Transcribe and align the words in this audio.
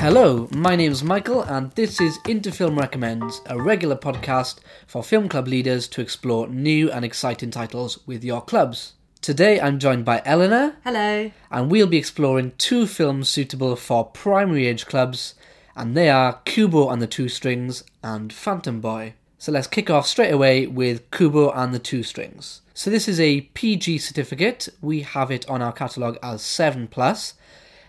Hello, 0.00 0.48
my 0.50 0.76
name's 0.76 1.04
Michael, 1.04 1.42
and 1.42 1.70
this 1.72 2.00
is 2.00 2.18
Into 2.26 2.50
Film 2.50 2.78
Recommends, 2.78 3.42
a 3.44 3.60
regular 3.60 3.96
podcast 3.96 4.60
for 4.86 5.02
film 5.02 5.28
club 5.28 5.46
leaders 5.46 5.86
to 5.88 6.00
explore 6.00 6.48
new 6.48 6.90
and 6.90 7.04
exciting 7.04 7.50
titles 7.50 7.98
with 8.06 8.24
your 8.24 8.40
clubs. 8.40 8.94
Today 9.20 9.60
I'm 9.60 9.78
joined 9.78 10.06
by 10.06 10.22
Eleanor, 10.24 10.76
Hello. 10.84 11.30
and 11.50 11.70
we'll 11.70 11.86
be 11.86 11.98
exploring 11.98 12.52
two 12.56 12.86
films 12.86 13.28
suitable 13.28 13.76
for 13.76 14.06
primary 14.06 14.66
age 14.66 14.86
clubs, 14.86 15.34
and 15.76 15.94
they 15.94 16.08
are 16.08 16.40
Kubo 16.46 16.88
and 16.88 17.02
the 17.02 17.06
Two 17.06 17.28
Strings 17.28 17.84
and 18.02 18.32
Phantom 18.32 18.80
Boy. 18.80 19.12
So 19.36 19.52
let's 19.52 19.66
kick 19.66 19.90
off 19.90 20.06
straight 20.06 20.32
away 20.32 20.66
with 20.66 21.10
Kubo 21.10 21.50
and 21.50 21.74
the 21.74 21.78
Two 21.78 22.02
Strings. 22.02 22.62
So 22.72 22.88
this 22.88 23.06
is 23.06 23.20
a 23.20 23.42
PG 23.42 23.98
certificate. 23.98 24.70
We 24.80 25.02
have 25.02 25.30
it 25.30 25.46
on 25.46 25.60
our 25.60 25.72
catalogue 25.72 26.16
as 26.22 26.40
7 26.40 26.88
plus, 26.88 27.34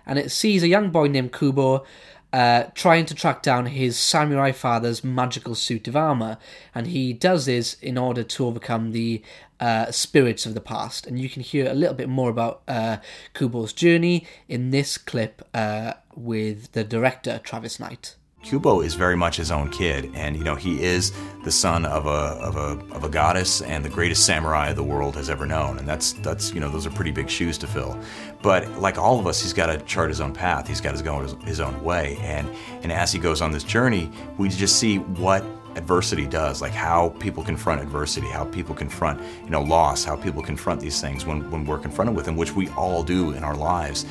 and 0.05 0.19
it 0.19 0.31
sees 0.31 0.63
a 0.63 0.67
young 0.67 0.89
boy 0.89 1.07
named 1.07 1.33
Kubo 1.33 1.85
uh, 2.33 2.63
trying 2.75 3.05
to 3.05 3.13
track 3.13 3.41
down 3.41 3.65
his 3.65 3.97
samurai 3.97 4.51
father's 4.51 5.03
magical 5.03 5.55
suit 5.55 5.87
of 5.87 5.95
armor, 5.95 6.37
and 6.73 6.87
he 6.87 7.13
does 7.13 7.45
this 7.45 7.73
in 7.81 7.97
order 7.97 8.23
to 8.23 8.45
overcome 8.45 8.91
the 8.91 9.21
uh, 9.59 9.91
spirits 9.91 10.45
of 10.45 10.53
the 10.53 10.61
past. 10.61 11.05
And 11.05 11.19
you 11.19 11.29
can 11.29 11.41
hear 11.41 11.69
a 11.69 11.73
little 11.73 11.95
bit 11.95 12.09
more 12.09 12.29
about 12.29 12.61
uh, 12.67 12.97
Kubo's 13.33 13.73
journey 13.73 14.25
in 14.47 14.71
this 14.71 14.97
clip 14.97 15.47
uh, 15.53 15.93
with 16.15 16.71
the 16.71 16.83
director 16.83 17.41
Travis 17.43 17.79
Knight. 17.79 18.15
Kubo 18.43 18.81
is 18.81 18.95
very 18.95 19.15
much 19.15 19.37
his 19.37 19.51
own 19.51 19.69
kid, 19.69 20.11
and 20.13 20.35
you 20.35 20.43
know 20.43 20.55
he 20.55 20.81
is 20.81 21.13
the 21.43 21.51
son 21.51 21.85
of 21.85 22.05
a 22.05 22.09
of 22.09 22.55
a 22.55 22.93
of 22.93 23.03
a 23.03 23.09
goddess 23.09 23.61
and 23.61 23.85
the 23.85 23.89
greatest 23.89 24.25
samurai 24.25 24.73
the 24.73 24.83
world 24.83 25.15
has 25.15 25.29
ever 25.29 25.45
known, 25.45 25.77
and 25.77 25.87
that's 25.87 26.13
that's 26.13 26.53
you 26.53 26.59
know 26.59 26.69
those 26.69 26.85
are 26.85 26.91
pretty 26.91 27.11
big 27.11 27.29
shoes 27.29 27.57
to 27.59 27.67
fill. 27.67 27.99
But 28.41 28.67
like 28.79 28.97
all 28.97 29.19
of 29.19 29.27
us, 29.27 29.41
he's 29.41 29.53
got 29.53 29.67
to 29.67 29.77
chart 29.85 30.09
his 30.09 30.21
own 30.21 30.33
path. 30.33 30.67
He's 30.67 30.81
got 30.81 30.95
to 30.95 31.03
go 31.03 31.21
his, 31.21 31.33
his 31.43 31.59
own 31.59 31.83
way, 31.83 32.17
and 32.21 32.49
and 32.81 32.91
as 32.91 33.11
he 33.11 33.19
goes 33.19 33.41
on 33.41 33.51
this 33.51 33.63
journey, 33.63 34.09
we 34.37 34.49
just 34.49 34.77
see 34.77 34.97
what 34.97 35.45
adversity 35.75 36.27
does 36.27 36.61
like 36.61 36.73
how 36.73 37.09
people 37.19 37.41
confront 37.41 37.81
adversity 37.81 38.27
how 38.27 38.43
people 38.43 38.75
confront 38.75 39.21
you 39.45 39.49
know 39.49 39.61
loss 39.61 40.03
how 40.03 40.17
people 40.17 40.41
confront 40.41 40.81
these 40.81 40.99
things 40.99 41.25
when, 41.25 41.49
when 41.49 41.63
we're 41.63 41.79
confronted 41.79 42.13
with 42.13 42.25
them 42.25 42.35
which 42.35 42.53
we 42.53 42.67
all 42.71 43.03
do 43.03 43.31
in 43.31 43.41
our 43.41 43.55
lives 43.55 44.05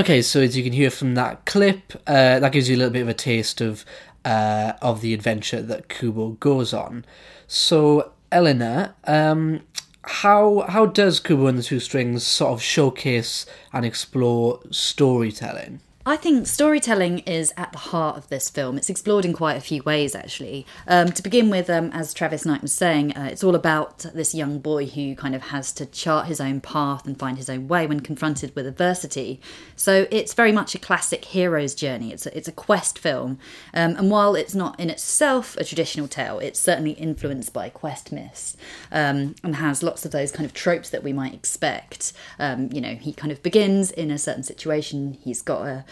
Okay, 0.00 0.22
so 0.22 0.40
as 0.40 0.56
you 0.56 0.64
can 0.64 0.72
hear 0.72 0.88
from 0.88 1.14
that 1.16 1.44
clip, 1.44 1.92
uh, 2.06 2.40
that 2.40 2.52
gives 2.52 2.70
you 2.70 2.76
a 2.76 2.78
little 2.78 2.90
bit 2.90 3.02
of 3.02 3.08
a 3.08 3.12
taste 3.12 3.60
of 3.60 3.84
uh, 4.24 4.72
of 4.80 5.02
the 5.02 5.12
adventure 5.12 5.60
that 5.60 5.90
Kubo 5.90 6.30
goes 6.40 6.72
on. 6.72 7.04
So, 7.46 8.12
Eleanor, 8.32 8.94
um, 9.04 9.60
how 10.04 10.60
how 10.60 10.86
does 10.86 11.20
Kubo 11.20 11.48
and 11.48 11.58
the 11.58 11.62
Two 11.62 11.80
Strings 11.80 12.26
sort 12.26 12.50
of 12.50 12.62
showcase 12.62 13.44
and 13.74 13.84
explore 13.84 14.60
storytelling? 14.70 15.82
I 16.06 16.16
think 16.16 16.46
storytelling 16.46 17.18
is 17.20 17.52
at 17.58 17.72
the 17.72 17.78
heart 17.78 18.16
of 18.16 18.26
this 18.30 18.48
film. 18.48 18.78
It's 18.78 18.88
explored 18.88 19.26
in 19.26 19.34
quite 19.34 19.58
a 19.58 19.60
few 19.60 19.82
ways, 19.82 20.14
actually. 20.14 20.64
Um, 20.88 21.12
to 21.12 21.22
begin 21.22 21.50
with, 21.50 21.68
um, 21.68 21.90
as 21.92 22.14
Travis 22.14 22.46
Knight 22.46 22.62
was 22.62 22.72
saying, 22.72 23.14
uh, 23.14 23.28
it's 23.30 23.44
all 23.44 23.54
about 23.54 23.98
this 24.14 24.34
young 24.34 24.60
boy 24.60 24.86
who 24.86 25.14
kind 25.14 25.34
of 25.34 25.42
has 25.42 25.72
to 25.72 25.84
chart 25.84 26.24
his 26.24 26.40
own 26.40 26.62
path 26.62 27.06
and 27.06 27.18
find 27.18 27.36
his 27.36 27.50
own 27.50 27.68
way 27.68 27.86
when 27.86 28.00
confronted 28.00 28.56
with 28.56 28.66
adversity. 28.66 29.42
So 29.76 30.06
it's 30.10 30.32
very 30.32 30.52
much 30.52 30.74
a 30.74 30.78
classic 30.78 31.26
hero's 31.26 31.74
journey. 31.74 32.14
It's 32.14 32.24
a, 32.24 32.34
it's 32.34 32.48
a 32.48 32.52
quest 32.52 32.98
film. 32.98 33.38
Um, 33.74 33.94
and 33.96 34.10
while 34.10 34.34
it's 34.34 34.54
not 34.54 34.80
in 34.80 34.88
itself 34.88 35.54
a 35.58 35.64
traditional 35.64 36.08
tale, 36.08 36.38
it's 36.38 36.58
certainly 36.58 36.92
influenced 36.92 37.52
by 37.52 37.68
quest 37.68 38.10
myths 38.10 38.56
um, 38.90 39.34
and 39.44 39.56
has 39.56 39.82
lots 39.82 40.06
of 40.06 40.12
those 40.12 40.32
kind 40.32 40.46
of 40.46 40.54
tropes 40.54 40.88
that 40.88 41.02
we 41.02 41.12
might 41.12 41.34
expect. 41.34 42.14
Um, 42.38 42.70
you 42.72 42.80
know, 42.80 42.94
he 42.94 43.12
kind 43.12 43.30
of 43.30 43.42
begins 43.42 43.90
in 43.90 44.10
a 44.10 44.16
certain 44.16 44.44
situation, 44.44 45.18
he's 45.22 45.42
got 45.42 45.66
a 45.66 45.84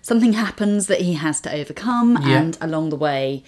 something 0.00 0.32
happens 0.32 0.86
that 0.88 1.00
he 1.02 1.14
has 1.14 1.40
to 1.42 1.52
overcome, 1.52 2.18
Yeah. 2.22 2.38
and 2.40 2.58
along 2.60 2.90
the 2.90 2.96
way, 2.96 3.42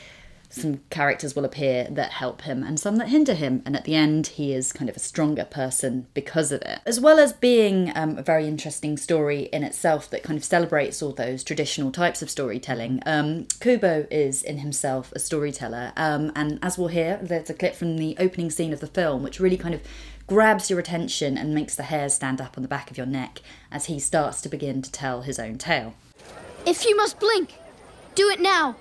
some 0.50 0.80
characters 0.90 1.34
will 1.34 1.44
appear 1.44 1.88
that 1.90 2.12
help 2.12 2.42
him 2.42 2.62
and 2.62 2.78
some 2.78 2.96
that 2.96 3.08
hinder 3.08 3.34
him. 3.34 3.62
And 3.66 3.74
at 3.76 3.84
the 3.84 3.94
end, 3.94 4.28
he 4.28 4.52
is 4.52 4.72
kind 4.72 4.88
of 4.88 4.96
a 4.96 5.00
stronger 5.00 5.44
person 5.44 6.06
because 6.14 6.52
of 6.52 6.62
it. 6.62 6.80
As 6.86 7.00
well 7.00 7.18
as 7.18 7.32
being 7.32 7.92
um, 7.94 8.18
a 8.18 8.22
very 8.22 8.46
interesting 8.46 8.96
story 8.96 9.48
in 9.52 9.64
itself 9.64 10.08
that 10.10 10.22
kind 10.22 10.38
of 10.38 10.44
celebrates 10.44 11.02
all 11.02 11.12
those 11.12 11.42
traditional 11.42 11.90
types 11.90 12.22
of 12.22 12.30
storytelling, 12.30 13.02
um, 13.06 13.46
Kubo 13.60 14.06
is 14.10 14.42
in 14.42 14.58
himself 14.58 15.12
a 15.12 15.18
storyteller. 15.18 15.92
Um, 15.96 16.32
and 16.36 16.58
as 16.62 16.78
we'll 16.78 16.88
hear, 16.88 17.18
there's 17.20 17.50
a 17.50 17.54
clip 17.54 17.74
from 17.74 17.98
the 17.98 18.16
opening 18.18 18.50
scene 18.50 18.72
of 18.72 18.80
the 18.80 18.86
film, 18.86 19.22
which 19.22 19.40
really 19.40 19.56
kind 19.56 19.74
of 19.74 19.82
grabs 20.26 20.70
your 20.70 20.78
attention 20.78 21.36
and 21.36 21.54
makes 21.54 21.74
the 21.74 21.82
hairs 21.84 22.14
stand 22.14 22.40
up 22.40 22.56
on 22.56 22.62
the 22.62 22.68
back 22.68 22.90
of 22.90 22.96
your 22.96 23.06
neck 23.06 23.40
as 23.70 23.86
he 23.86 23.98
starts 23.98 24.40
to 24.40 24.48
begin 24.48 24.80
to 24.82 24.90
tell 24.90 25.22
his 25.22 25.38
own 25.38 25.58
tale. 25.58 25.94
If 26.66 26.86
you 26.86 26.96
must 26.96 27.20
blink, 27.20 27.54
do 28.14 28.30
it 28.30 28.40
now. 28.40 28.76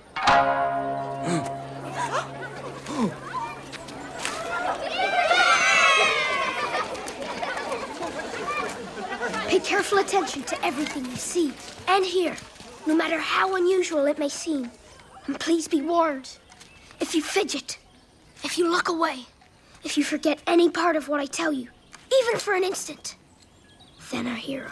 Pay 9.48 9.60
careful 9.60 10.00
attention 10.00 10.44
to 10.44 10.66
everything 10.66 11.06
you 11.06 11.16
see 11.16 11.54
and 11.88 12.06
hear, 12.06 12.36
no 12.86 12.96
matter 12.96 13.20
how 13.20 13.56
unusual 13.56 14.06
it 14.06 14.20
may 14.20 14.30
seem. 14.30 14.70
And 15.28 15.40
please 15.40 15.68
be 15.68 15.82
warned 15.82 16.38
if 17.00 17.16
you 17.16 17.22
fidget, 17.22 17.78
if 18.44 18.58
you 18.58 18.70
look 18.70 18.90
away, 18.90 19.26
if 19.84 19.98
you 19.98 20.04
forget 20.04 20.40
any 20.48 20.70
part 20.70 20.96
of 20.96 21.08
what 21.08 21.20
I 21.20 21.26
tell 21.26 21.52
you, 21.52 21.70
even 22.22 22.40
for 22.40 22.54
an 22.54 22.64
instant, 22.64 23.16
then 24.12 24.28
our 24.28 24.36
hero 24.36 24.72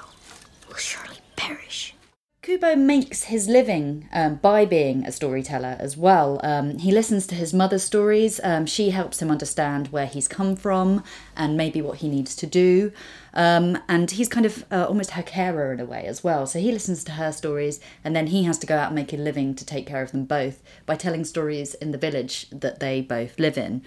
will 0.67 0.75
surely 0.75 1.17
perish. 1.35 1.95
Kubo 2.43 2.75
makes 2.75 3.25
his 3.25 3.47
living 3.47 4.09
um, 4.11 4.37
by 4.37 4.65
being 4.65 5.05
a 5.05 5.11
storyteller 5.11 5.77
as 5.79 5.95
well. 5.95 6.39
Um, 6.43 6.79
he 6.79 6.91
listens 6.91 7.27
to 7.27 7.35
his 7.35 7.53
mother's 7.53 7.83
stories. 7.83 8.39
Um, 8.43 8.65
she 8.65 8.89
helps 8.89 9.21
him 9.21 9.29
understand 9.29 9.89
where 9.89 10.07
he's 10.07 10.27
come 10.27 10.55
from 10.55 11.03
and 11.37 11.55
maybe 11.55 11.83
what 11.83 11.99
he 11.99 12.09
needs 12.09 12.35
to 12.37 12.47
do. 12.47 12.93
Um, 13.35 13.77
and 13.87 14.09
he's 14.09 14.27
kind 14.27 14.47
of 14.47 14.65
uh, 14.71 14.87
almost 14.87 15.11
her 15.11 15.21
carer 15.21 15.71
in 15.71 15.79
a 15.79 15.85
way 15.85 16.03
as 16.07 16.23
well. 16.23 16.47
So 16.47 16.57
he 16.57 16.71
listens 16.71 17.03
to 17.03 17.11
her 17.11 17.31
stories 17.31 17.79
and 18.03 18.15
then 18.15 18.25
he 18.25 18.43
has 18.45 18.57
to 18.57 18.65
go 18.65 18.75
out 18.75 18.87
and 18.87 18.95
make 18.95 19.13
a 19.13 19.17
living 19.17 19.53
to 19.53 19.63
take 19.63 19.85
care 19.85 20.01
of 20.01 20.11
them 20.11 20.25
both 20.25 20.63
by 20.87 20.95
telling 20.95 21.23
stories 21.25 21.75
in 21.75 21.91
the 21.91 21.99
village 21.99 22.49
that 22.49 22.79
they 22.79 23.01
both 23.01 23.37
live 23.37 23.55
in. 23.55 23.83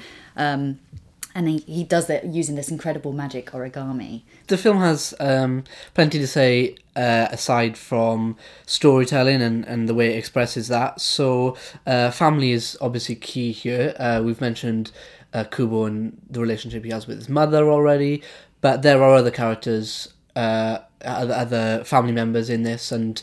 And 1.35 1.49
he, 1.49 1.59
he 1.59 1.83
does 1.83 2.09
it 2.09 2.25
using 2.25 2.55
this 2.55 2.71
incredible 2.71 3.13
magic 3.13 3.51
origami. 3.51 4.23
The 4.47 4.57
film 4.57 4.79
has 4.79 5.15
um, 5.19 5.65
plenty 5.93 6.19
to 6.21 6.27
say 6.29 6.77
uh, 6.95 7.29
aside 7.31 7.77
from 7.77 8.37
storytelling 8.67 9.43
and, 9.43 9.65
and 9.65 9.89
the 9.89 9.95
way 9.95 10.15
it 10.15 10.19
expresses 10.19 10.69
that. 10.69 11.01
So, 11.01 11.57
uh, 11.87 12.13
family 12.13 12.53
is 12.53 12.79
obviously 12.81 13.17
key 13.17 13.51
here. 13.51 13.95
Uh, 13.99 14.23
we've 14.25 14.41
mentioned 14.41 14.93
uh, 15.33 15.45
Kubo 15.45 15.85
and 15.85 16.21
the 16.31 16.41
relationship 16.41 16.85
he 16.85 16.91
has 16.91 17.07
with 17.07 17.19
his 17.19 17.29
mother 17.29 17.69
already, 17.69 18.23
but 18.61 18.83
there 18.83 19.03
are 19.03 19.15
other 19.15 19.33
characters, 19.33 20.15
uh, 20.37 20.79
other, 21.05 21.35
other 21.35 21.85
family 21.85 22.13
members 22.13 22.49
in 22.49 22.63
this, 22.63 22.93
and 22.93 23.21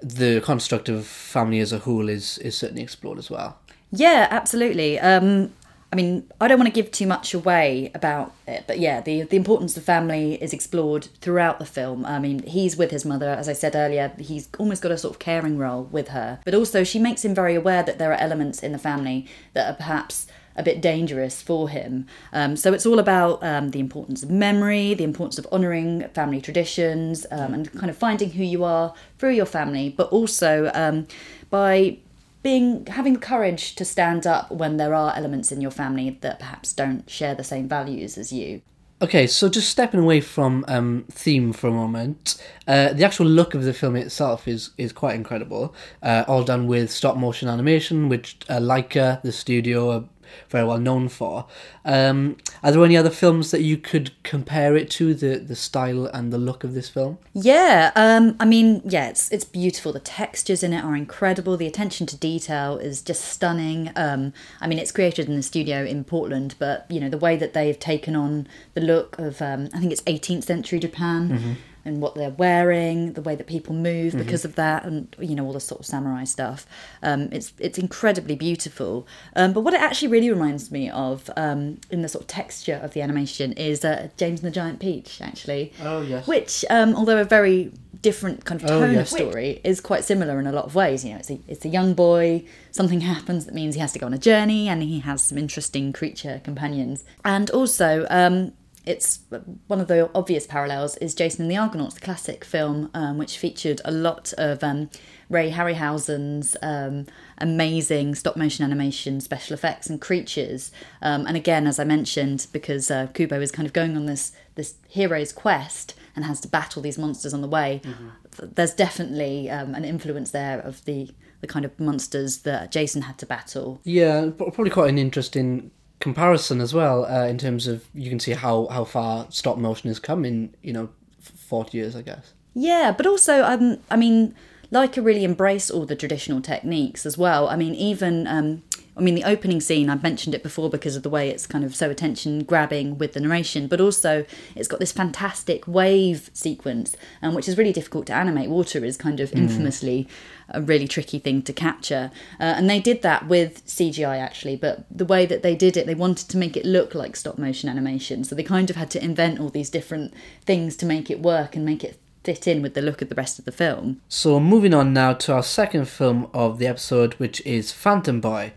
the 0.00 0.40
construct 0.40 0.88
of 0.88 1.06
family 1.06 1.58
as 1.58 1.72
a 1.72 1.80
whole 1.80 2.08
is, 2.08 2.38
is 2.38 2.56
certainly 2.56 2.82
explored 2.82 3.18
as 3.18 3.30
well. 3.30 3.58
Yeah, 3.90 4.28
absolutely. 4.30 5.00
Um, 5.00 5.52
I 5.90 5.96
mean, 5.96 6.30
I 6.38 6.48
don't 6.48 6.58
want 6.58 6.72
to 6.72 6.82
give 6.82 6.92
too 6.92 7.06
much 7.06 7.32
away 7.32 7.90
about 7.94 8.34
it, 8.46 8.64
but 8.66 8.78
yeah, 8.78 9.00
the 9.00 9.22
the 9.22 9.36
importance 9.36 9.76
of 9.76 9.84
family 9.84 10.34
is 10.34 10.52
explored 10.52 11.08
throughout 11.22 11.58
the 11.58 11.64
film. 11.64 12.04
I 12.04 12.18
mean, 12.18 12.42
he's 12.42 12.76
with 12.76 12.90
his 12.90 13.06
mother, 13.06 13.30
as 13.30 13.48
I 13.48 13.54
said 13.54 13.74
earlier. 13.74 14.12
He's 14.18 14.48
almost 14.58 14.82
got 14.82 14.92
a 14.92 14.98
sort 14.98 15.14
of 15.14 15.18
caring 15.18 15.56
role 15.56 15.84
with 15.84 16.08
her, 16.08 16.40
but 16.44 16.54
also 16.54 16.84
she 16.84 16.98
makes 16.98 17.24
him 17.24 17.34
very 17.34 17.54
aware 17.54 17.82
that 17.82 17.98
there 17.98 18.12
are 18.12 18.20
elements 18.20 18.62
in 18.62 18.72
the 18.72 18.78
family 18.78 19.26
that 19.54 19.70
are 19.70 19.76
perhaps 19.76 20.26
a 20.56 20.62
bit 20.62 20.82
dangerous 20.82 21.40
for 21.40 21.68
him. 21.68 22.06
Um, 22.32 22.56
so 22.56 22.74
it's 22.74 22.84
all 22.84 22.98
about 22.98 23.42
um, 23.42 23.70
the 23.70 23.78
importance 23.78 24.22
of 24.22 24.30
memory, 24.30 24.92
the 24.92 25.04
importance 25.04 25.38
of 25.38 25.46
honouring 25.52 26.06
family 26.08 26.40
traditions, 26.40 27.24
um, 27.30 27.54
and 27.54 27.72
kind 27.72 27.88
of 27.88 27.96
finding 27.96 28.32
who 28.32 28.42
you 28.42 28.64
are 28.64 28.92
through 29.18 29.34
your 29.34 29.46
family, 29.46 29.88
but 29.88 30.08
also 30.10 30.70
um, 30.74 31.06
by 31.48 31.98
being 32.42 32.86
having 32.86 33.14
the 33.14 33.20
courage 33.20 33.74
to 33.74 33.84
stand 33.84 34.26
up 34.26 34.50
when 34.50 34.76
there 34.76 34.94
are 34.94 35.14
elements 35.16 35.50
in 35.52 35.60
your 35.60 35.70
family 35.70 36.18
that 36.20 36.38
perhaps 36.38 36.72
don't 36.72 37.08
share 37.10 37.34
the 37.34 37.44
same 37.44 37.68
values 37.68 38.16
as 38.16 38.32
you. 38.32 38.62
Okay, 39.00 39.28
so 39.28 39.48
just 39.48 39.68
stepping 39.68 40.00
away 40.00 40.20
from 40.20 40.64
um, 40.66 41.04
theme 41.08 41.52
for 41.52 41.68
a 41.68 41.72
moment, 41.72 42.42
uh, 42.66 42.92
the 42.92 43.04
actual 43.04 43.26
look 43.26 43.54
of 43.54 43.62
the 43.62 43.72
film 43.72 43.94
itself 43.94 44.48
is 44.48 44.70
is 44.76 44.92
quite 44.92 45.14
incredible. 45.14 45.72
Uh, 46.02 46.24
all 46.26 46.42
done 46.42 46.66
with 46.66 46.90
stop 46.90 47.16
motion 47.16 47.48
animation, 47.48 48.08
which 48.08 48.38
uh, 48.48 48.58
Laika, 48.58 49.22
the 49.22 49.30
studio, 49.30 50.08
very 50.48 50.64
well 50.64 50.78
known 50.78 51.08
for. 51.08 51.46
Um, 51.84 52.36
are 52.62 52.72
there 52.72 52.84
any 52.84 52.96
other 52.96 53.10
films 53.10 53.50
that 53.50 53.62
you 53.62 53.76
could 53.76 54.10
compare 54.22 54.76
it 54.76 54.90
to 54.92 55.14
the 55.14 55.38
the 55.38 55.56
style 55.56 56.06
and 56.06 56.32
the 56.32 56.38
look 56.38 56.64
of 56.64 56.74
this 56.74 56.88
film? 56.88 57.18
Yeah, 57.32 57.92
um, 57.96 58.36
I 58.40 58.44
mean, 58.44 58.82
yeah, 58.84 59.08
it's 59.08 59.30
it's 59.30 59.44
beautiful. 59.44 59.92
The 59.92 60.00
textures 60.00 60.62
in 60.62 60.72
it 60.72 60.84
are 60.84 60.96
incredible. 60.96 61.56
The 61.56 61.66
attention 61.66 62.06
to 62.08 62.16
detail 62.16 62.78
is 62.78 63.02
just 63.02 63.24
stunning. 63.24 63.90
Um, 63.96 64.32
I 64.60 64.66
mean, 64.66 64.78
it's 64.78 64.92
created 64.92 65.28
in 65.28 65.36
the 65.36 65.42
studio 65.42 65.84
in 65.84 66.04
Portland, 66.04 66.54
but 66.58 66.86
you 66.88 67.00
know 67.00 67.08
the 67.08 67.18
way 67.18 67.36
that 67.36 67.52
they've 67.52 67.78
taken 67.78 68.16
on 68.16 68.46
the 68.74 68.80
look 68.80 69.18
of, 69.18 69.40
um, 69.42 69.68
I 69.74 69.80
think 69.80 69.92
it's 69.92 70.02
18th 70.02 70.44
century 70.44 70.78
Japan. 70.78 71.56
In 71.88 72.00
what 72.00 72.14
they're 72.14 72.30
wearing, 72.30 73.14
the 73.14 73.22
way 73.22 73.34
that 73.34 73.46
people 73.46 73.74
move 73.74 74.16
because 74.16 74.44
of 74.44 74.54
that, 74.54 74.84
and 74.84 75.14
you 75.18 75.34
know 75.34 75.44
all 75.44 75.52
the 75.52 75.60
sort 75.60 75.80
of 75.80 75.86
samurai 75.86 76.24
stuff. 76.24 76.66
Um, 77.02 77.28
it's 77.32 77.52
it's 77.58 77.78
incredibly 77.78 78.36
beautiful. 78.36 79.06
Um, 79.34 79.52
but 79.52 79.62
what 79.62 79.74
it 79.74 79.80
actually 79.80 80.08
really 80.08 80.30
reminds 80.30 80.70
me 80.70 80.88
of 80.90 81.28
um, 81.36 81.78
in 81.90 82.02
the 82.02 82.08
sort 82.08 82.22
of 82.24 82.28
texture 82.28 82.78
of 82.82 82.92
the 82.92 83.02
animation 83.02 83.52
is 83.54 83.84
uh, 83.84 84.08
James 84.16 84.40
and 84.40 84.46
the 84.46 84.54
Giant 84.54 84.78
Peach, 84.80 85.20
actually. 85.20 85.72
Oh, 85.82 86.02
yes. 86.02 86.26
Which, 86.28 86.64
um, 86.70 86.94
although 86.94 87.18
a 87.18 87.24
very 87.24 87.72
different 88.00 88.44
kind 88.44 88.62
of 88.62 88.70
Oh, 88.70 88.80
tone 88.80 88.94
yes. 88.94 89.10
of 89.12 89.18
story, 89.18 89.60
is 89.64 89.80
quite 89.80 90.04
similar 90.04 90.38
in 90.38 90.46
a 90.46 90.52
lot 90.52 90.66
of 90.66 90.74
ways. 90.74 91.04
You 91.04 91.12
know, 91.12 91.18
it's 91.18 91.30
a 91.30 91.38
it's 91.48 91.64
a 91.64 91.68
young 91.68 91.94
boy. 91.94 92.44
Something 92.70 93.00
happens 93.00 93.46
that 93.46 93.54
means 93.54 93.74
he 93.74 93.80
has 93.80 93.92
to 93.92 93.98
go 93.98 94.06
on 94.06 94.14
a 94.14 94.18
journey, 94.18 94.68
and 94.68 94.82
he 94.82 95.00
has 95.00 95.22
some 95.22 95.38
interesting 95.38 95.92
creature 95.92 96.40
companions. 96.44 97.04
And 97.24 97.50
also, 97.50 98.06
um, 98.10 98.52
it's 98.88 99.20
one 99.66 99.80
of 99.80 99.86
the 99.86 100.10
obvious 100.14 100.46
parallels 100.46 100.96
is 100.96 101.14
Jason 101.14 101.42
and 101.42 101.50
the 101.50 101.58
Argonauts, 101.58 101.94
the 101.94 102.00
classic 102.00 102.42
film, 102.42 102.90
um, 102.94 103.18
which 103.18 103.36
featured 103.36 103.82
a 103.84 103.92
lot 103.92 104.32
of 104.38 104.64
um, 104.64 104.88
Ray 105.28 105.50
Harryhausen's 105.50 106.56
um, 106.62 107.04
amazing 107.36 108.14
stop 108.14 108.34
motion 108.34 108.64
animation, 108.64 109.20
special 109.20 109.52
effects, 109.52 109.90
and 109.90 110.00
creatures. 110.00 110.72
Um, 111.02 111.26
and 111.26 111.36
again, 111.36 111.66
as 111.66 111.78
I 111.78 111.84
mentioned, 111.84 112.46
because 112.50 112.90
uh, 112.90 113.08
Kubo 113.08 113.42
is 113.42 113.52
kind 113.52 113.66
of 113.66 113.74
going 113.74 113.94
on 113.94 114.06
this 114.06 114.32
this 114.54 114.76
hero's 114.88 115.34
quest 115.34 115.94
and 116.16 116.24
has 116.24 116.40
to 116.40 116.48
battle 116.48 116.80
these 116.80 116.96
monsters 116.96 117.34
on 117.34 117.42
the 117.42 117.48
way, 117.48 117.82
th- 117.84 118.50
there's 118.54 118.72
definitely 118.72 119.50
um, 119.50 119.74
an 119.74 119.84
influence 119.84 120.30
there 120.30 120.60
of 120.60 120.82
the 120.86 121.10
the 121.42 121.46
kind 121.46 121.66
of 121.66 121.78
monsters 121.78 122.38
that 122.38 122.72
Jason 122.72 123.02
had 123.02 123.18
to 123.18 123.26
battle. 123.26 123.80
Yeah, 123.84 124.30
probably 124.36 124.70
quite 124.70 124.88
an 124.88 124.98
interesting 124.98 125.70
comparison 126.00 126.60
as 126.60 126.72
well 126.72 127.04
uh, 127.06 127.26
in 127.26 127.38
terms 127.38 127.66
of 127.66 127.84
you 127.94 128.08
can 128.08 128.20
see 128.20 128.32
how, 128.32 128.66
how 128.68 128.84
far 128.84 129.26
stop 129.30 129.58
motion 129.58 129.88
has 129.88 129.98
come 129.98 130.24
in 130.24 130.54
you 130.62 130.72
know 130.72 130.88
40 131.20 131.76
years 131.76 131.96
I 131.96 132.02
guess. 132.02 132.32
Yeah, 132.54 132.92
but 132.96 133.06
also, 133.06 133.44
um, 133.44 133.78
I 133.88 133.96
mean, 133.96 134.34
Laika 134.72 135.04
really 135.04 135.22
embrace 135.22 135.70
all 135.70 135.86
the 135.86 135.94
traditional 135.94 136.40
techniques 136.40 137.06
as 137.06 137.16
well. 137.16 137.48
I 137.48 137.54
mean, 137.54 137.74
even, 137.74 138.26
um, 138.26 138.64
I 138.98 139.00
mean, 139.00 139.14
the 139.14 139.24
opening 139.24 139.60
scene, 139.60 139.88
I've 139.88 140.02
mentioned 140.02 140.34
it 140.34 140.42
before 140.42 140.68
because 140.68 140.96
of 140.96 141.02
the 141.02 141.10
way 141.10 141.30
it's 141.30 141.46
kind 141.46 141.64
of 141.64 141.76
so 141.76 141.88
attention 141.88 142.42
grabbing 142.44 142.98
with 142.98 143.12
the 143.12 143.20
narration, 143.20 143.68
but 143.68 143.80
also 143.80 144.26
it's 144.56 144.68
got 144.68 144.80
this 144.80 144.92
fantastic 144.92 145.66
wave 145.68 146.30
sequence, 146.34 146.96
um, 147.22 147.34
which 147.34 147.48
is 147.48 147.56
really 147.56 147.72
difficult 147.72 148.06
to 148.06 148.14
animate. 148.14 148.50
Water 148.50 148.84
is 148.84 148.96
kind 148.96 149.20
of 149.20 149.32
infamously 149.32 150.08
a 150.50 150.60
really 150.60 150.88
tricky 150.88 151.18
thing 151.18 151.42
to 151.42 151.52
capture. 151.52 152.10
Uh, 152.40 152.54
and 152.56 152.68
they 152.68 152.80
did 152.80 153.02
that 153.02 153.28
with 153.28 153.64
CGI 153.66 154.18
actually, 154.18 154.56
but 154.56 154.84
the 154.90 155.04
way 155.04 155.26
that 155.26 155.42
they 155.42 155.54
did 155.54 155.76
it, 155.76 155.86
they 155.86 155.94
wanted 155.94 156.28
to 156.30 156.36
make 156.36 156.56
it 156.56 156.64
look 156.64 156.94
like 156.94 157.16
stop 157.16 157.38
motion 157.38 157.68
animation. 157.68 158.24
So 158.24 158.34
they 158.34 158.42
kind 158.42 158.68
of 158.70 158.76
had 158.76 158.90
to 158.92 159.04
invent 159.04 159.38
all 159.38 159.50
these 159.50 159.70
different 159.70 160.12
things 160.44 160.76
to 160.76 160.86
make 160.86 161.10
it 161.10 161.20
work 161.20 161.54
and 161.54 161.64
make 161.64 161.84
it 161.84 161.98
fit 162.24 162.46
in 162.46 162.62
with 162.62 162.74
the 162.74 162.82
look 162.82 163.00
of 163.00 163.08
the 163.08 163.14
rest 163.14 163.38
of 163.38 163.44
the 163.44 163.52
film. 163.52 164.00
So 164.08 164.40
moving 164.40 164.74
on 164.74 164.92
now 164.92 165.12
to 165.14 165.34
our 165.34 165.42
second 165.42 165.88
film 165.88 166.28
of 166.34 166.58
the 166.58 166.66
episode 166.66 167.14
which 167.14 167.40
is 167.46 167.72
Phantom 167.72 168.20
Boy. 168.20 168.52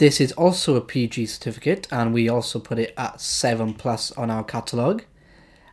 This 0.00 0.18
is 0.18 0.32
also 0.32 0.76
a 0.76 0.80
PG 0.80 1.26
certificate 1.26 1.86
and 1.92 2.14
we 2.14 2.26
also 2.26 2.58
put 2.58 2.78
it 2.78 2.94
at 2.96 3.20
7 3.20 3.74
plus 3.74 4.10
on 4.12 4.30
our 4.30 4.42
catalogue. 4.42 5.04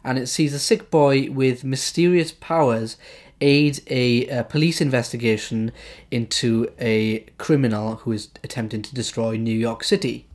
And 0.03 0.17
it 0.19 0.27
sees 0.27 0.53
a 0.53 0.59
sick 0.59 0.91
boy 0.91 1.31
with 1.31 1.63
mysterious 1.63 2.33
powers 2.33 2.97
aid 3.39 3.79
a, 3.87 4.29
uh 4.29 4.43
police 4.43 4.81
investigation 4.81 5.71
into 6.11 6.69
a 6.77 7.19
criminal 7.37 7.95
who 8.03 8.11
is 8.11 8.27
attempting 8.43 8.81
to 8.81 8.93
destroy 8.93 9.37
New 9.37 9.57
York 9.57 9.81
City. 9.81 10.27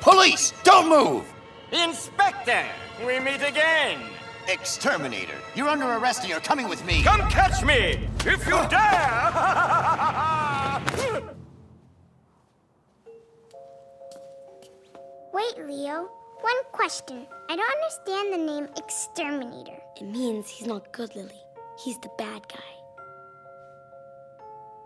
Police, 0.00 0.54
don't 0.64 0.88
move! 0.88 1.30
Inspector, 1.72 2.64
we 3.06 3.20
meet 3.20 3.42
again. 3.42 4.00
Exterminator, 4.48 5.36
you're 5.54 5.68
under 5.68 5.84
arrest 5.84 6.20
and 6.20 6.30
you're 6.30 6.40
coming 6.40 6.70
with 6.70 6.82
me. 6.86 7.02
Come 7.02 7.28
catch 7.28 7.62
me 7.62 8.08
if 8.24 8.46
you 8.46 8.56
dare. 8.70 10.36
Wait, 15.40 15.66
Leo. 15.66 16.10
One 16.42 16.62
question. 16.70 17.26
I 17.48 17.56
don't 17.56 17.72
understand 17.78 18.32
the 18.32 18.52
name 18.52 18.68
Exterminator. 18.76 19.78
It 19.96 20.04
means 20.04 20.50
he's 20.50 20.66
not 20.66 20.92
good, 20.92 21.16
Lily. 21.16 21.40
He's 21.82 21.98
the 22.00 22.10
bad 22.18 22.46
guy. 22.48 22.72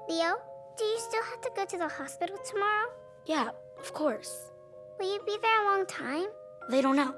Leo, 0.09 0.37
do 0.79 0.85
you 0.85 0.99
still 1.01 1.25
have 1.25 1.41
to 1.41 1.51
go 1.57 1.65
to 1.65 1.79
the 1.79 1.89
hospital 1.89 2.37
tomorrow? 2.49 2.89
Yeah, 3.27 3.49
of 3.81 3.93
course. 3.95 4.53
Will 5.01 5.13
you 5.13 5.21
be 5.27 5.37
there 5.43 5.63
a 5.63 5.65
long 5.65 5.87
time? 5.87 6.27
They 6.71 6.81
don't 6.81 6.95
know. 6.95 7.15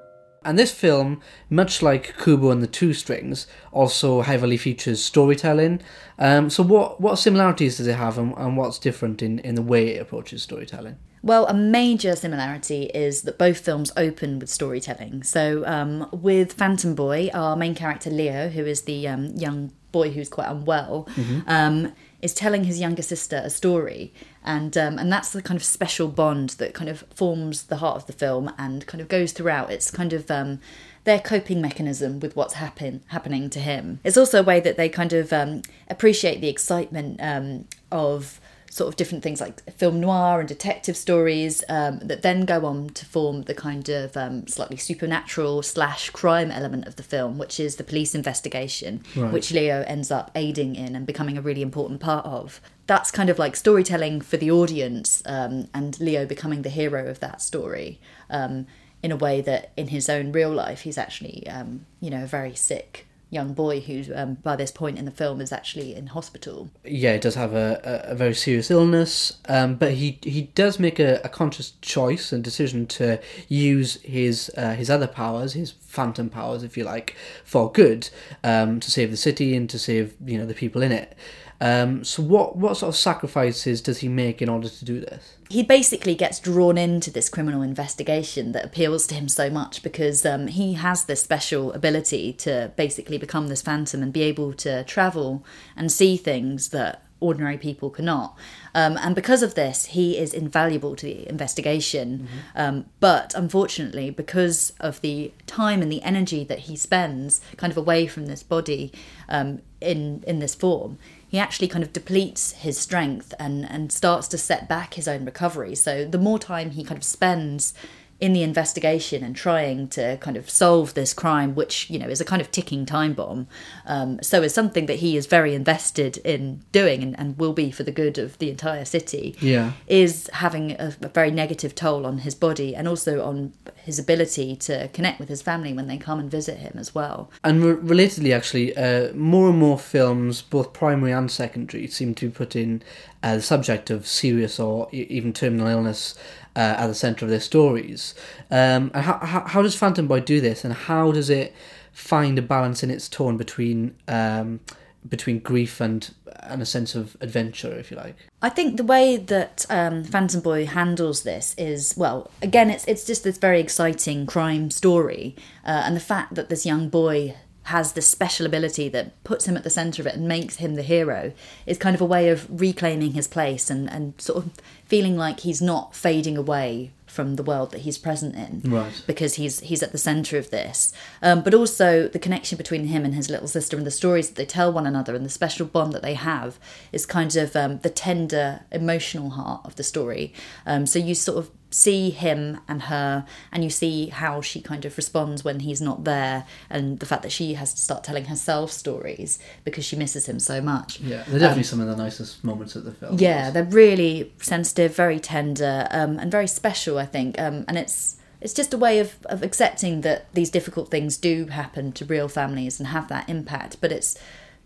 And 0.47 0.59
this 0.59 0.73
film, 0.73 1.21
much 1.51 1.83
like 1.83 2.15
Kubo 2.23 2.51
and 2.51 2.63
the 2.63 2.69
Two 2.69 2.95
Strings, 2.95 3.47
also 3.73 4.21
heavily 4.23 4.57
features 4.57 5.03
storytelling. 5.03 5.81
Um, 6.19 6.49
so, 6.49 6.63
what, 6.63 7.01
what 7.01 7.17
similarities 7.17 7.79
does 7.79 7.87
it 7.89 7.97
have, 7.97 8.17
and, 8.17 8.33
and 8.37 8.57
what's 8.57 8.79
different 8.79 9.23
in, 9.23 9.41
in 9.41 9.57
the 9.57 9.63
way 9.63 9.97
it 9.97 10.03
approaches 10.03 10.43
storytelling? 10.43 10.97
Well, 11.23 11.47
a 11.47 11.55
major 11.55 12.15
similarity 12.15 12.85
is 12.95 13.23
that 13.23 13.37
both 13.37 13.59
films 13.59 13.91
open 13.97 14.39
with 14.39 14.49
storytelling. 14.49 15.25
So, 15.25 15.65
um, 15.67 16.09
with 16.13 16.53
Phantom 16.53 16.95
Boy, 16.95 17.29
our 17.35 17.57
main 17.57 17.75
character 17.75 18.11
Leo, 18.11 18.49
who 18.49 18.65
is 18.65 18.83
the 18.83 19.09
um, 19.09 19.27
young 19.35 19.73
boy 19.91 20.11
who's 20.11 20.29
quite 20.29 20.49
unwell, 20.49 21.09
um, 21.49 21.93
is 22.27 22.35
telling 22.35 22.65
his 22.65 22.81
younger 22.81 23.03
sister 23.03 23.41
a 23.43 23.49
story, 23.49 24.13
and 24.45 24.77
um, 24.77 24.99
and 24.99 25.11
that's 25.11 25.31
the 25.31 25.41
kind 25.41 25.57
of 25.57 25.65
special 25.65 26.09
bond 26.09 26.51
that 26.61 26.75
kind 26.75 26.91
of 26.91 27.05
forms 27.15 27.65
the 27.65 27.77
heart 27.77 27.97
of 27.97 28.07
the 28.07 28.13
film 28.13 28.53
and 28.59 28.87
kind 28.87 29.01
of 29.01 29.09
goes 29.09 29.33
throughout. 29.33 29.71
It's 29.71 29.91
kind 29.91 30.13
of 30.13 30.29
um, 30.31 30.59
their 31.05 31.21
coping 31.21 31.61
mechanism 31.63 32.19
with 32.19 32.35
what's 32.35 32.55
happen 32.55 33.03
happening 33.07 33.49
to 33.51 33.61
him. 33.61 34.01
It's 34.03 34.17
also 34.17 34.41
a 34.41 34.43
way 34.43 34.59
that 34.61 34.77
they 34.77 34.89
kind 34.89 35.13
of 35.13 35.33
um, 35.33 35.63
appreciate 35.89 36.41
the 36.41 36.49
excitement 36.49 37.21
um, 37.23 37.69
of 37.93 38.41
sort 38.77 38.89
of 38.89 38.97
different 38.97 39.25
things 39.25 39.41
like 39.41 39.63
film 39.73 39.99
noir 40.01 40.39
and 40.39 40.47
detective 40.47 40.99
stories 40.99 41.65
um, 41.71 41.99
that 42.01 42.21
then 42.21 42.45
go 42.45 42.67
on 42.67 42.91
to 42.91 43.07
form 43.07 43.41
the 43.45 43.55
kind 43.55 43.89
of 43.89 44.15
um, 44.19 44.47
slightly 44.47 44.77
supernatural 44.77 45.63
slash 45.63 46.11
crime 46.11 46.51
element 46.51 46.87
of 46.87 46.97
the 46.97 47.03
film, 47.03 47.39
which 47.39 47.59
is 47.59 47.77
the 47.77 47.85
police 47.85 48.15
investigation, 48.15 49.03
which 49.31 49.51
Leo 49.51 49.83
ends 49.87 50.11
up 50.11 50.31
aiding 50.35 50.77
in 50.77 50.95
and 50.95 51.07
becoming 51.07 51.39
a 51.39 51.41
really 51.41 51.63
important 51.63 52.01
part 52.01 52.27
of. 52.27 52.61
That's 52.87 53.11
kind 53.11 53.31
of 53.31 53.39
like 53.39 53.57
storytelling 53.57 54.21
for 54.21 54.37
the 54.37 54.51
audience, 54.51 55.23
um, 55.25 55.69
and 55.73 55.99
Leo 55.99 56.27
becoming 56.27 56.61
the 56.61 56.69
hero 56.69 57.09
of 57.09 57.21
that 57.21 57.41
story 57.41 57.99
um, 58.29 58.67
in 59.03 59.11
a 59.11 59.17
way 59.17 59.41
that 59.41 59.73
in 59.79 59.89
his 59.89 60.11
own 60.11 60.33
real 60.33 60.51
life 60.51 60.83
he's 60.83 60.99
actually, 60.99 61.49
um, 61.49 61.87
you 62.03 62.11
know, 62.11 62.25
a 62.25 62.27
very 62.27 62.55
sick 62.55 63.07
young 63.31 63.53
boy 63.55 63.81
who, 63.81 64.05
um, 64.15 64.35
by 64.35 64.55
this 64.55 64.71
point 64.71 64.99
in 64.99 65.05
the 65.05 65.11
film, 65.11 65.41
is 65.41 65.53
actually 65.53 65.95
in 65.95 66.09
hospital. 66.09 66.71
Yeah, 66.85 67.15
he 67.15 67.19
does 67.19 67.35
have 67.35 67.55
a, 67.55 68.05
a, 68.05 68.15
very 68.15 68.35
serious 68.35 68.71
illness, 68.71 69.39
um, 69.49 69.75
but 69.75 69.95
he 69.95 70.19
he 70.23 70.43
does 70.55 70.79
make 70.79 70.99
a, 70.99 71.21
a 71.25 71.29
conscious 71.29 71.73
choice 71.83 72.33
and 72.33 72.45
decision 72.45 72.87
to 72.87 73.21
use 73.49 74.01
his 74.03 74.51
uh, 74.57 74.75
his 74.75 74.91
other 74.91 75.09
powers, 75.09 75.55
his 75.55 75.73
phantom 75.73 76.31
powers, 76.31 76.63
if 76.63 76.77
you 76.77 76.85
like, 76.85 77.17
for 77.45 77.71
good, 77.73 78.11
um, 78.45 78.81
to 78.81 78.91
save 78.91 79.11
the 79.11 79.17
city 79.17 79.57
and 79.57 79.69
to 79.71 79.79
save 79.79 80.15
you 80.25 80.39
know 80.39 80.47
the 80.47 80.55
people 80.55 80.83
in 80.83 80.93
it. 80.93 81.17
Um, 81.61 82.05
so 82.05 82.23
what 82.23 82.57
what 82.57 82.77
sort 82.77 82.91
of 82.91 82.97
sacrifices 82.97 83.81
does 83.81 83.99
he 83.99 84.09
make 84.09 84.43
in 84.43 84.49
order 84.49 84.69
to 84.69 84.85
do 84.85 85.01
this? 85.01 85.37
he 85.49 85.63
basically 85.63 86.15
gets 86.15 86.41
drawn 86.41 86.77
into 86.77 87.11
this 87.11 87.29
criminal 87.29 87.63
investigation 87.63 88.53
that 88.53 88.65
appeals 88.65 89.07
to 89.07 89.15
him 89.15 89.29
so 89.29 89.49
much 89.49 89.83
because 89.83 90.27
um, 90.27 90.49
he 90.49 90.75
has 90.75 91.05
this 91.05 91.23
special 91.23 91.73
ability 91.73 92.33
to 92.33 92.73
basically 92.77 93.17
become 93.17 93.47
this 93.49 93.63
phantom 93.63 94.03
and 94.03 94.13
be 94.13 94.23
able 94.23 94.53
to 94.53 94.83
travel 94.85 95.45
and 95.77 95.93
see 95.93 96.17
things 96.17 96.71
that 96.71 97.03
ordinary 97.21 97.57
people 97.57 97.91
cannot. 97.91 98.37
Um, 98.75 98.99
and 98.99 99.15
because 99.15 99.43
of 99.43 99.55
this, 99.55 99.87
he 99.87 100.19
is 100.19 100.35
invaluable 100.35 100.95
to 100.97 101.07
the 101.07 101.29
investigation. 101.29 102.29
Um, 102.55 102.87
but 103.01 103.35
unfortunately, 103.35 104.11
because 104.11 104.73
of 104.81 105.01
the 105.01 105.33
time 105.47 105.83
and 105.83 105.91
the 105.91 106.03
energy 106.03 106.45
that 106.45 106.61
he 106.61 106.77
spends 106.77 107.41
kind 107.57 107.71
of 107.71 107.77
away 107.77 108.07
from 108.07 108.27
this 108.27 108.43
body 108.43 108.93
um, 109.29 109.61
in 109.81 110.25
in 110.27 110.39
this 110.41 110.55
form, 110.55 110.99
he 111.29 111.39
actually 111.39 111.69
kind 111.69 111.85
of 111.85 111.93
depletes 111.93 112.53
his 112.53 112.79
strength 112.79 113.33
and 113.39 113.69
and 113.71 113.93
starts 113.93 114.29
to 114.29 114.39
set 114.39 114.69
back 114.69 114.95
his 114.95 115.09
own 115.09 115.25
recovery. 115.25 115.75
So 115.75 116.05
the 116.05 116.19
more 116.19 116.39
time 116.39 116.71
he 116.71 116.85
kind 116.85 116.99
of 116.99 117.05
spends 117.05 117.75
in 118.19 118.33
the 118.33 118.43
investigation 118.43 119.23
and 119.23 119.37
trying 119.37 119.89
to 119.89 120.17
kind 120.19 120.37
of 120.37 120.49
solve 120.49 120.95
this 120.95 121.13
crime, 121.13 121.55
which 121.55 121.91
you 121.91 121.99
know 121.99 122.09
is 122.09 122.21
a 122.21 122.25
kind 122.25 122.41
of 122.41 122.51
ticking 122.51 122.87
time 122.87 123.13
bomb. 123.13 123.47
Um, 123.85 124.23
so 124.23 124.43
is 124.43 124.55
something 124.55 124.87
that 124.87 124.97
he 124.97 125.17
is 125.17 125.27
very 125.27 125.55
invested 125.55 126.19
in 126.19 126.63
doing 126.73 127.03
and, 127.03 127.19
and 127.19 127.39
will 127.39 127.53
be 127.53 127.71
for 127.71 127.83
the 127.83 127.93
good 127.93 128.19
of 128.19 128.39
the 128.39 128.51
entire 128.51 128.85
city. 128.85 129.37
Yeah. 129.41 129.73
is 129.87 130.31
having 130.33 130.73
a, 130.73 130.95
a 131.03 131.09
very 131.09 131.31
negative 131.31 131.75
toll 131.75 132.07
on 132.07 132.19
his 132.19 132.35
body 132.35 132.75
and 132.75 132.89
also 132.89 133.23
on 133.23 133.53
his 133.77 133.99
ability 133.99 134.57
to 134.57 134.89
connect 134.89 135.21
with 135.21 135.29
his 135.29 135.43
family 135.43 135.73
when 135.73 135.87
they 135.87 135.99
come 135.99 136.19
and 136.19 136.31
visit 136.31 136.59
him 136.59 136.73
as 136.77 136.95
well. 136.95 137.31
And 137.45 137.63
re- 137.63 137.75
relatedly, 137.75 138.35
actually, 138.35 138.77
uh, 138.77 139.13
more 139.15 139.49
and 139.49 139.59
more 139.59 139.79
films, 139.79 140.43
both 140.43 140.73
primary 140.73 141.13
and 141.13 141.31
secondary, 141.31 141.87
seem 141.87 142.15
to 142.17 142.29
be 142.29 142.33
putting 142.33 142.83
uh, 143.23 143.37
the 143.37 143.43
subject 143.43 143.91
of 143.91 144.07
serious 144.07 144.59
or 144.59 144.89
e- 144.93 145.07
even 145.09 145.33
terminal 145.33 145.69
illness 145.69 146.15
uh, 146.57 146.75
at 146.79 146.87
the 146.87 146.95
centre 146.95 147.25
of 147.25 147.31
their 147.31 147.41
stories. 147.41 148.15
Um, 148.51 148.91
and 148.95 149.05
how, 149.05 149.19
how, 149.19 149.41
how 149.47 149.63
does 149.63 149.77
Phantom 149.77 150.09
Boy 150.09 150.21
do 150.21 150.41
this, 150.41 150.65
and 150.65 150.75
how 150.75 151.13
does 151.13 151.31
it 151.31 151.55
find 151.93 152.39
a 152.39 152.43
balance 152.43 152.83
in 152.83 152.91
its 152.91 153.09
tone 153.09 153.37
between 153.37 153.95
um, 154.09 154.61
between 155.09 155.39
grief 155.39 155.81
and 155.81 156.15
and 156.43 156.63
a 156.63 156.67
sense 156.67 156.95
of 156.95 157.17
adventure, 157.21 157.73
if 157.73 157.91
you 157.91 157.97
like. 157.97 158.17
I 158.43 158.51
think 158.51 158.77
the 158.77 158.85
way 158.85 159.17
that 159.17 159.67
um, 159.71 160.05
Phantom 160.05 160.41
Boy 160.41 160.67
handles 160.67 161.23
this 161.23 161.55
is 161.59 161.95
well. 161.97 162.31
Again, 162.43 162.71
it's 162.71 162.85
it's 162.87 163.05
just 163.05 163.25
this 163.25 163.39
very 163.39 163.61
exciting 163.61 164.27
crime 164.27 164.71
story, 164.71 165.37
uh, 165.65 165.83
and 165.85 165.97
the 165.97 166.01
fact 166.01 166.35
that 166.35 166.49
this 166.49 166.67
young 166.67 166.89
boy 166.89 167.35
has 167.67 167.93
this 167.93 168.09
special 168.09 168.47
ability 168.47 168.89
that 168.89 169.23
puts 169.25 169.47
him 169.47 169.57
at 169.57 169.65
the 169.65 169.71
centre 169.71 170.01
of 170.03 170.07
it 170.07 170.15
and 170.15 170.29
makes 170.29 170.57
him 170.57 170.75
the 170.75 170.83
hero 170.83 171.33
is 171.67 171.79
kind 171.79 171.95
of 171.95 172.01
a 172.01 172.05
way 172.05 172.29
of 172.29 172.47
reclaiming 172.61 173.13
his 173.13 173.27
place 173.29 173.71
and, 173.71 173.91
and 173.91 174.15
sort 174.21 174.45
of 174.45 174.53
feeling 174.85 175.17
like 175.17 175.41
he's 175.41 175.61
not 175.61 175.95
fading 175.95 176.37
away 176.37 176.91
from 177.07 177.37
the 177.37 177.43
world 177.43 177.71
that 177.73 177.81
he's 177.81 177.97
present 177.99 178.35
in 178.37 178.61
Right. 178.71 179.03
because 179.07 179.35
he's 179.35 179.61
he's 179.61 179.83
at 179.83 179.91
the 179.93 179.99
center 179.99 180.37
of 180.39 180.51
this 180.51 180.93
um, 181.23 181.43
but 181.43 181.55
also 181.55 182.09
the 182.09 182.19
connection 182.19 182.59
between 182.59 182.87
him 182.87 183.05
and 183.07 183.15
his 183.15 183.31
little 183.31 183.49
sister 183.49 183.77
and 183.77 183.87
the 183.87 183.91
stories 183.91 184.29
that 184.29 184.37
they 184.37 184.45
tell 184.45 184.71
one 184.73 184.87
another 184.87 185.15
and 185.15 185.25
the 185.25 185.31
special 185.31 185.67
bond 185.67 185.93
that 185.95 186.03
they 186.03 186.15
have 186.15 186.59
is 186.93 187.07
kind 187.07 187.35
of 187.37 187.57
um, 187.57 187.79
the 187.79 187.89
tender 187.91 188.61
emotional 188.71 189.31
heart 189.31 189.63
of 189.65 189.77
the 189.77 189.83
story 189.83 190.33
um, 190.67 190.85
so 190.85 190.99
you 190.99 191.15
sort 191.15 191.39
of 191.39 191.51
see 191.77 192.09
him 192.09 192.59
and 192.67 192.83
her 192.85 193.27
and 193.53 193.63
you 193.63 193.69
see 193.69 194.07
how 194.07 194.41
she 194.41 194.63
kind 194.63 194.85
of 194.87 194.97
responds 194.97 195.45
when 195.45 195.61
he's 195.61 195.81
not 195.83 196.05
there 196.05 196.47
and 196.71 197.01
the 197.01 197.07
fact 197.07 197.23
that 197.23 197.31
she 197.31 197.53
has 197.53 197.75
to 197.75 197.81
start 197.81 198.03
telling 198.03 198.25
herself 198.25 198.71
stories 198.73 199.39
because 199.63 199.85
she 199.85 199.95
misses 199.95 200.27
him 200.27 200.41
so 200.41 200.61
much 200.63 201.01
Yeah, 201.01 201.23
they're 201.29 201.39
definitely 201.39 201.65
some 201.65 201.81
of 201.81 201.87
the 201.89 201.97
nicest 201.97 202.43
moments 202.43 202.77
of 202.77 202.85
the 202.85 202.93
film. 202.93 203.19
yeah, 203.19 203.51
they're 203.51 203.63
really 203.85 204.33
sensitive, 204.41 204.97
very 204.97 205.21
tender, 205.21 205.87
um, 205.91 206.19
and 206.19 206.31
very 206.31 206.47
special. 206.49 206.99
I 206.99 207.05
think, 207.05 207.39
um, 207.39 207.65
and 207.69 207.77
it's 207.77 208.17
it's 208.41 208.55
just 208.55 208.73
a 208.73 208.79
way 208.79 208.99
of, 208.99 209.17
of 209.27 209.43
accepting 209.43 210.01
that 210.03 210.33
these 210.35 210.51
difficult 210.51 210.91
things 210.91 211.17
do 211.19 211.47
happen 211.47 211.93
to 211.93 212.05
real 212.05 212.29
families 212.29 212.79
and 212.81 212.87
have 212.89 213.09
that 213.09 213.29
impact. 213.29 213.77
But 213.83 213.93
it's 213.93 214.19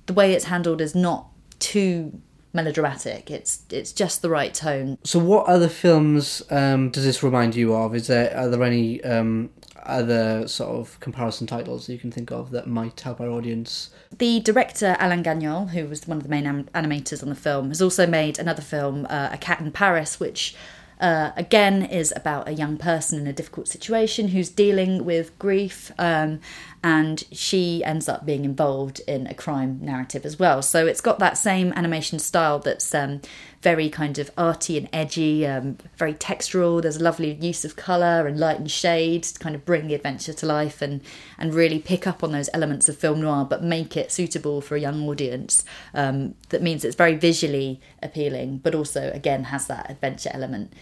the 0.06 0.12
way 0.12 0.32
it's 0.32 0.44
handled 0.46 0.80
is 0.80 0.94
not 0.94 1.26
too 1.58 2.20
melodramatic. 2.52 3.30
It's 3.30 3.62
it's 3.70 3.92
just 3.92 4.22
the 4.22 4.30
right 4.30 4.52
tone. 4.52 4.98
So, 5.04 5.18
what 5.18 5.46
other 5.46 5.68
films 5.68 6.42
um, 6.50 6.90
does 6.90 7.04
this 7.04 7.22
remind 7.22 7.54
you 7.54 7.74
of? 7.74 7.94
Is 7.94 8.06
there 8.06 8.36
are 8.36 8.48
there 8.48 8.62
any 8.62 9.02
um, 9.04 9.50
other 9.82 10.46
sort 10.46 10.70
of 10.70 10.98
comparison 11.00 11.46
titles 11.46 11.88
you 11.88 11.98
can 11.98 12.10
think 12.10 12.30
of 12.30 12.50
that 12.50 12.66
might 12.66 13.00
help 13.00 13.20
our 13.20 13.28
audience? 13.28 13.90
The 14.16 14.40
director 14.40 14.96
Alain 15.00 15.22
Gagnol, 15.22 15.68
who 15.68 15.86
was 15.86 16.06
one 16.06 16.18
of 16.18 16.22
the 16.22 16.28
main 16.28 16.44
animators 16.44 17.22
on 17.22 17.28
the 17.28 17.34
film, 17.34 17.68
has 17.68 17.80
also 17.80 18.06
made 18.06 18.38
another 18.38 18.62
film, 18.62 19.06
uh, 19.08 19.30
A 19.32 19.38
Cat 19.38 19.60
in 19.60 19.72
Paris, 19.72 20.20
which 20.20 20.54
uh, 21.00 21.32
again 21.36 21.82
is 21.82 22.12
about 22.14 22.48
a 22.48 22.52
young 22.52 22.76
person 22.76 23.18
in 23.18 23.26
a 23.26 23.32
difficult 23.32 23.68
situation 23.68 24.28
who's 24.28 24.50
dealing 24.50 25.04
with 25.04 25.36
grief, 25.38 25.90
um, 25.98 26.40
and 26.82 27.24
she 27.32 27.82
ends 27.84 28.08
up 28.08 28.24
being 28.24 28.44
involved 28.44 29.00
in 29.06 29.26
a 29.26 29.34
crime 29.34 29.78
narrative 29.82 30.24
as 30.24 30.38
well. 30.38 30.62
So 30.62 30.86
it's 30.86 31.00
got 31.00 31.18
that 31.18 31.36
same 31.36 31.72
animation 31.74 32.18
style 32.18 32.58
that's 32.58 32.94
um, 32.94 33.20
very 33.62 33.90
kind 33.90 34.18
of 34.18 34.30
arty 34.38 34.78
and 34.78 34.88
edgy, 34.92 35.46
um, 35.46 35.76
very 35.96 36.14
textural. 36.14 36.80
There's 36.80 36.96
a 36.96 37.02
lovely 37.02 37.32
use 37.32 37.64
of 37.64 37.76
colour 37.76 38.26
and 38.26 38.38
light 38.38 38.58
and 38.58 38.70
shade 38.70 39.24
to 39.24 39.38
kind 39.38 39.54
of 39.54 39.66
bring 39.66 39.88
the 39.88 39.94
adventure 39.94 40.32
to 40.32 40.46
life 40.46 40.80
and, 40.80 41.02
and 41.36 41.52
really 41.52 41.78
pick 41.78 42.06
up 42.06 42.24
on 42.24 42.32
those 42.32 42.48
elements 42.54 42.88
of 42.88 42.96
film 42.96 43.20
noir, 43.20 43.44
but 43.44 43.62
make 43.62 43.96
it 43.96 44.10
suitable 44.10 44.62
for 44.62 44.76
a 44.76 44.80
young 44.80 45.06
audience. 45.06 45.64
Um, 45.92 46.34
that 46.48 46.62
means 46.62 46.84
it's 46.84 46.96
very 46.96 47.16
visually 47.16 47.80
appealing, 48.02 48.58
but 48.58 48.74
also, 48.74 49.10
again, 49.12 49.44
has 49.44 49.66
that 49.66 49.90
adventure 49.90 50.30
element. 50.32 50.72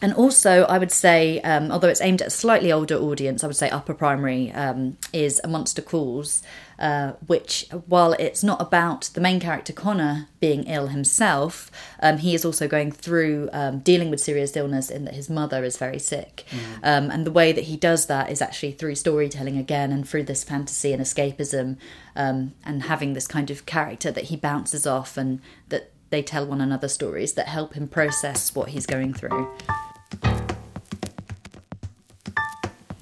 And 0.00 0.14
also, 0.14 0.62
I 0.64 0.78
would 0.78 0.92
say, 0.92 1.40
um, 1.40 1.72
although 1.72 1.88
it's 1.88 2.00
aimed 2.00 2.22
at 2.22 2.28
a 2.28 2.30
slightly 2.30 2.70
older 2.70 2.96
audience, 2.96 3.42
I 3.42 3.48
would 3.48 3.56
say 3.56 3.68
upper 3.68 3.94
primary 3.94 4.52
um, 4.52 4.96
is 5.12 5.40
A 5.42 5.48
Monster 5.48 5.82
Calls, 5.82 6.40
uh, 6.78 7.14
which, 7.26 7.66
while 7.86 8.12
it's 8.12 8.44
not 8.44 8.60
about 8.60 9.10
the 9.14 9.20
main 9.20 9.40
character 9.40 9.72
Connor 9.72 10.28
being 10.38 10.64
ill 10.64 10.86
himself, 10.86 11.72
um, 12.00 12.18
he 12.18 12.32
is 12.32 12.44
also 12.44 12.68
going 12.68 12.92
through 12.92 13.50
um, 13.52 13.80
dealing 13.80 14.08
with 14.08 14.20
serious 14.20 14.56
illness 14.56 14.88
in 14.88 15.04
that 15.04 15.14
his 15.14 15.28
mother 15.28 15.64
is 15.64 15.76
very 15.76 15.98
sick. 15.98 16.44
Um, 16.84 17.10
and 17.10 17.26
the 17.26 17.32
way 17.32 17.50
that 17.50 17.64
he 17.64 17.76
does 17.76 18.06
that 18.06 18.30
is 18.30 18.40
actually 18.40 18.72
through 18.72 18.94
storytelling 18.94 19.56
again 19.56 19.90
and 19.90 20.08
through 20.08 20.24
this 20.24 20.44
fantasy 20.44 20.92
and 20.92 21.02
escapism 21.02 21.76
um, 22.14 22.52
and 22.64 22.84
having 22.84 23.14
this 23.14 23.26
kind 23.26 23.50
of 23.50 23.66
character 23.66 24.12
that 24.12 24.24
he 24.24 24.36
bounces 24.36 24.86
off 24.86 25.16
and 25.16 25.40
that 25.70 25.90
they 26.10 26.22
tell 26.22 26.46
one 26.46 26.60
another 26.60 26.88
stories 26.88 27.34
that 27.34 27.48
help 27.48 27.74
him 27.74 27.88
process 27.88 28.54
what 28.54 28.68
he's 28.68 28.86
going 28.86 29.12
through. 29.12 29.50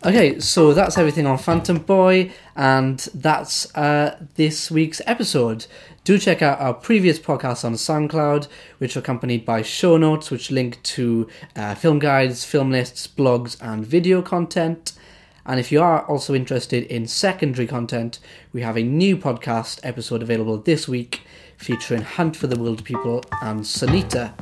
Okay, 0.06 0.38
so 0.38 0.72
that's 0.72 0.98
everything 0.98 1.26
on 1.26 1.36
Phantom 1.36 1.78
Boy, 1.78 2.30
and 2.54 2.96
that's 3.12 3.74
uh, 3.74 4.16
this 4.36 4.70
week's 4.70 5.02
episode. 5.04 5.66
Do 6.04 6.16
check 6.16 6.42
out 6.42 6.60
our 6.60 6.74
previous 6.74 7.18
podcasts 7.18 7.64
on 7.64 7.72
SoundCloud, 7.72 8.46
which 8.78 8.96
are 8.96 9.00
accompanied 9.00 9.44
by 9.44 9.62
show 9.62 9.96
notes, 9.96 10.30
which 10.30 10.52
link 10.52 10.80
to 10.84 11.26
uh, 11.56 11.74
film 11.74 11.98
guides, 11.98 12.44
film 12.44 12.70
lists, 12.70 13.08
blogs, 13.08 13.60
and 13.60 13.84
video 13.84 14.22
content. 14.22 14.92
And 15.44 15.58
if 15.58 15.72
you 15.72 15.82
are 15.82 16.06
also 16.06 16.36
interested 16.36 16.84
in 16.84 17.08
secondary 17.08 17.66
content, 17.66 18.20
we 18.52 18.62
have 18.62 18.76
a 18.76 18.84
new 18.84 19.16
podcast 19.16 19.80
episode 19.82 20.22
available 20.22 20.58
this 20.58 20.86
week 20.86 21.22
featuring 21.56 22.02
Hunt 22.02 22.36
for 22.36 22.46
the 22.46 22.54
Wilderpeople 22.54 23.24
and 23.42 23.62
Sonita. 23.62 24.34